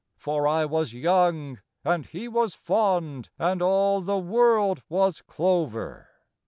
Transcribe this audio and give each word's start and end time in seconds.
59 0.15 0.17
For 0.19 0.47
I 0.47 0.65
was 0.65 0.93
young 0.95 1.59
and 1.85 2.07
he 2.07 2.27
was 2.27 2.55
fond, 2.55 3.29
And 3.37 3.61
all 3.61 4.01
the 4.01 4.17
world 4.17 4.81
was 4.89 5.21
clover. 5.21 6.07